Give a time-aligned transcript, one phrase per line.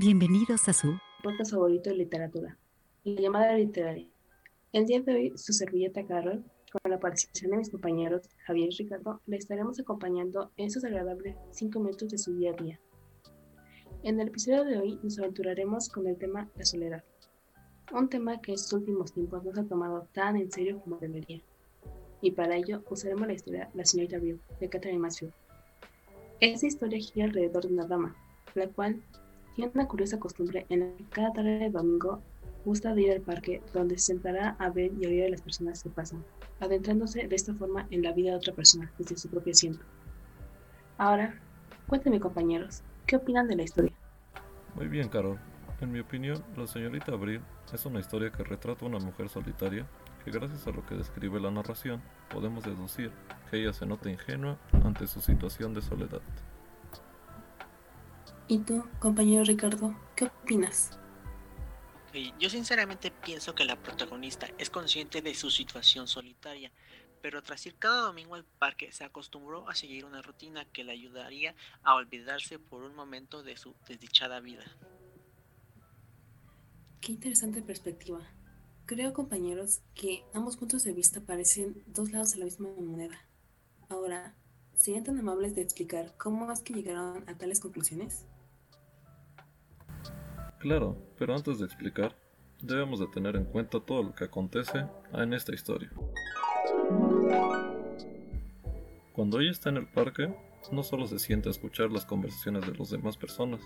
[0.00, 2.56] Bienvenidos a su podcast favorito de literatura,
[3.02, 4.08] la llamada literaria.
[4.72, 8.76] El día de hoy, su servilleta Carol, con la participación de mis compañeros Javier y
[8.76, 12.80] Ricardo, le estaremos acompañando en esos agradables cinco minutos de su día a día.
[14.04, 17.02] En el episodio de hoy nos aventuraremos con el tema la soledad,
[17.92, 20.98] un tema que en estos últimos tiempos no se ha tomado tan en serio como
[20.98, 21.40] debería.
[22.20, 25.32] Y para ello usaremos la historia La señorita Bill de Catherine Mansfield.
[26.40, 28.16] Esta historia gira alrededor de una dama,
[28.54, 29.02] la cual
[29.54, 32.20] tiene una curiosa costumbre en la que cada tarde de domingo
[32.64, 35.82] gusta de ir al parque donde se sentará a ver y oír a las personas
[35.82, 36.24] que pasan,
[36.60, 39.84] adentrándose de esta forma en la vida de otra persona desde su propio asiento.
[40.98, 41.40] Ahora,
[41.86, 43.92] cuéntenme compañeros, ¿qué opinan de la historia?
[44.74, 45.38] Muy bien, Carol.
[45.80, 47.40] En mi opinión, La señorita Abril
[47.72, 49.86] es una historia que retrata a una mujer solitaria
[50.24, 53.12] que gracias a lo que describe la narración podemos deducir
[53.48, 56.20] que ella se nota ingenua ante su situación de soledad.
[58.48, 60.98] ¿Y tú, compañero Ricardo, qué opinas?
[62.40, 66.72] Yo sinceramente pienso que la protagonista es consciente de su situación solitaria,
[67.22, 70.92] pero tras ir cada domingo al parque se acostumbró a seguir una rutina que le
[70.92, 74.64] ayudaría a olvidarse por un momento de su desdichada vida.
[77.00, 78.20] Qué interesante perspectiva.
[78.86, 83.18] Creo, compañeros, que ambos puntos de vista parecen dos lados de la misma moneda.
[83.88, 84.34] Ahora,
[84.74, 88.26] ¿serían tan amables de explicar cómo es que llegaron a tales conclusiones?
[90.58, 92.16] Claro, pero antes de explicar,
[92.60, 95.90] debemos de tener en cuenta todo lo que acontece en esta historia.
[99.12, 100.34] Cuando ella está en el parque,
[100.72, 103.60] no solo se siente a escuchar las conversaciones de las demás personas,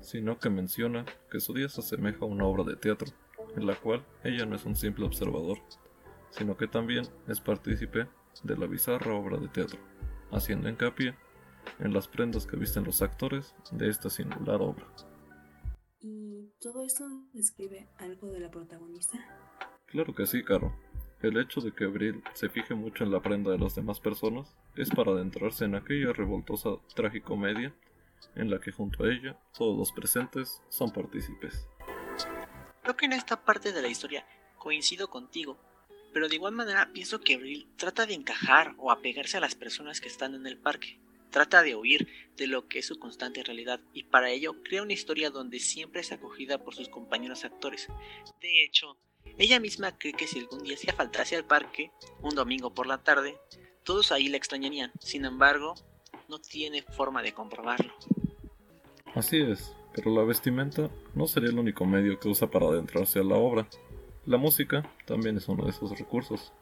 [0.00, 3.08] sino que menciona que su día se asemeja a una obra de teatro,
[3.56, 5.58] en la cual ella no es un simple observador,
[6.30, 8.06] sino que también es partícipe
[8.42, 9.78] de la bizarra obra de teatro,
[10.30, 11.14] haciendo hincapié
[11.78, 14.86] en las prendas que visten los actores de esta singular obra.
[16.00, 19.18] ¿Y todo esto describe algo de la protagonista?
[19.86, 20.72] Claro que sí, Caro.
[21.20, 24.56] El hecho de que Abril se fije mucho en la prenda de las demás personas
[24.76, 27.74] es para adentrarse en aquella revoltosa tragicomedia
[28.34, 31.66] en la que junto a ella todos los presentes son partícipes.
[32.82, 34.26] Creo que en esta parte de la historia
[34.58, 35.58] coincido contigo,
[36.12, 40.00] pero de igual manera pienso que Abril trata de encajar o apegarse a las personas
[40.00, 40.98] que están en el parque.
[41.30, 44.94] Trata de huir de lo que es su constante realidad y para ello crea una
[44.94, 47.88] historia donde siempre es acogida por sus compañeros actores.
[48.40, 48.96] De hecho,
[49.36, 51.92] ella misma cree que si algún día se faltase al parque,
[52.22, 53.38] un domingo por la tarde,
[53.84, 54.92] todos ahí la extrañarían.
[55.00, 55.74] Sin embargo,
[56.28, 57.92] no tiene forma de comprobarlo.
[59.14, 63.24] Así es, pero la vestimenta no sería el único medio que usa para adentrarse a
[63.24, 63.66] la obra.
[64.26, 66.52] La música también es uno de esos recursos.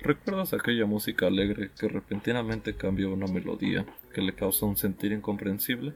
[0.00, 5.94] ¿Recuerdas aquella música alegre que repentinamente cambia una melodía que le causa un sentir incomprensible?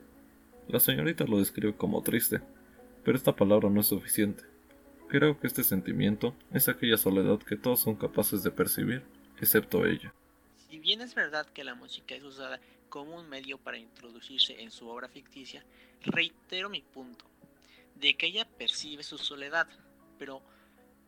[0.68, 2.40] La señorita lo describe como triste,
[3.04, 4.42] pero esta palabra no es suficiente.
[5.08, 9.04] Creo que este sentimiento es aquella soledad que todos son capaces de percibir,
[9.40, 10.12] excepto ella.
[10.68, 12.58] Si bien es verdad que la música es usada
[12.92, 15.64] como un medio para introducirse en su obra ficticia,
[16.02, 17.24] reitero mi punto,
[17.94, 19.66] de que ella percibe su soledad,
[20.18, 20.42] pero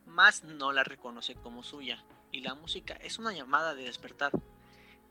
[0.07, 2.03] más no la reconoce como suya,
[2.33, 4.33] y la música es una llamada de despertar.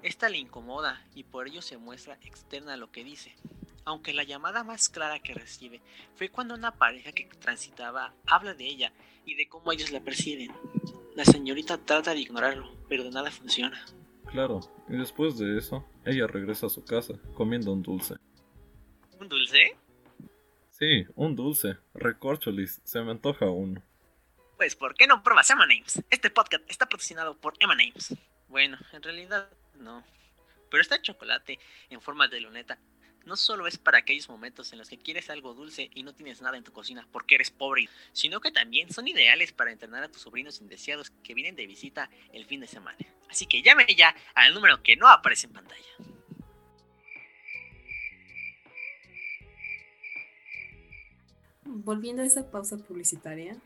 [0.02, 3.36] Esta le incomoda y por ello se muestra externa a lo que dice.
[3.86, 5.80] Aunque la llamada más clara que recibe
[6.16, 8.94] fue cuando una pareja que transitaba habla de ella
[9.28, 10.52] y de cómo ellos la perciben.
[11.14, 13.86] La señorita trata de ignorarlo, pero de nada funciona.
[14.34, 18.16] Claro, y después de eso, ella regresa a su casa comiendo un dulce.
[19.20, 19.78] ¿Un dulce?
[20.72, 21.78] Sí, un dulce.
[21.94, 23.84] Recorcholis, se me antoja uno.
[24.58, 26.02] Pues, ¿por qué no pruebas M&M's?
[26.10, 28.16] Este podcast está patrocinado por M&M's.
[28.48, 30.04] Bueno, en realidad no.
[30.72, 31.60] Pero este chocolate
[31.92, 32.80] en forma de luneta
[33.26, 36.42] no solo es para aquellos momentos en los que quieres algo dulce y no tienes
[36.42, 40.10] nada en tu cocina porque eres pobre, sino que también son ideales para entrenar a
[40.10, 42.98] tus sobrinos indeseados que vienen de visita el fin de semana.
[43.30, 45.84] Así que llame ya al número que no aparece en pantalla.
[51.66, 53.58] Volviendo a esa pausa publicitaria,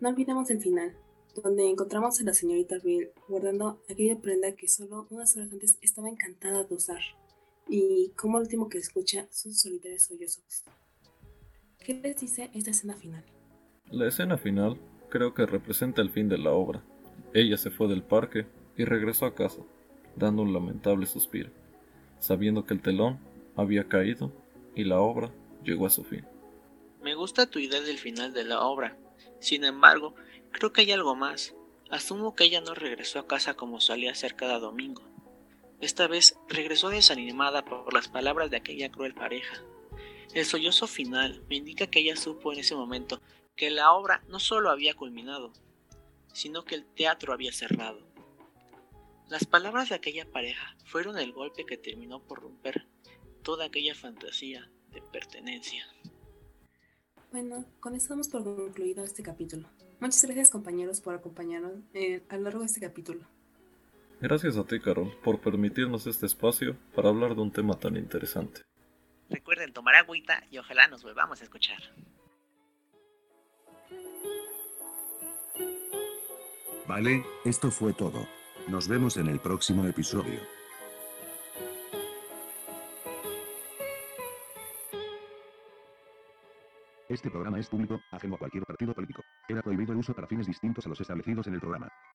[0.00, 0.94] no olvidemos el final,
[1.42, 6.08] donde encontramos a la señorita Bill guardando aquella prenda que solo unas horas antes estaba
[6.08, 7.00] encantada de usar,
[7.68, 10.64] y como el último que escucha sus solitarios sollozos.
[11.78, 13.24] ¿Qué les dice esta escena final?
[13.90, 14.78] La escena final
[15.10, 16.82] creo que representa el fin de la obra.
[17.32, 18.46] Ella se fue del parque
[18.76, 19.62] y regresó a casa,
[20.16, 21.50] dando un lamentable suspiro,
[22.20, 23.18] sabiendo que el telón
[23.56, 24.32] había caído
[24.74, 25.30] y la obra
[25.62, 26.24] llegó a su fin.
[27.02, 28.96] Me gusta tu idea del final de la obra,
[29.40, 30.14] sin embargo,
[30.54, 31.52] Creo que hay algo más.
[31.90, 35.02] Asumo que ella no regresó a casa como solía hacer cada domingo.
[35.80, 39.62] Esta vez regresó desanimada por las palabras de aquella cruel pareja.
[40.34, 43.20] El sollozo final me indica que ella supo en ese momento
[43.56, 45.52] que la obra no solo había culminado,
[46.32, 48.00] sino que el teatro había cerrado.
[49.28, 52.86] Las palabras de aquella pareja fueron el golpe que terminó por romper
[53.42, 55.86] toda aquella fantasía de pertenencia.
[57.30, 59.68] Bueno, con eso damos por concluido este capítulo.
[60.00, 63.26] Muchas gracias compañeros por acompañarnos eh, a lo largo de este capítulo.
[64.24, 68.62] Gracias a ti, Carol, por permitirnos este espacio para hablar de un tema tan interesante.
[69.28, 71.76] Recuerden tomar agüita y ojalá nos volvamos a escuchar.
[76.88, 78.26] Vale, esto fue todo.
[78.66, 80.40] Nos vemos en el próximo episodio.
[87.10, 89.22] Este programa es público, ajeno a cualquier partido político.
[89.46, 91.92] Era prohibido el uso para fines distintos a los establecidos en el programa.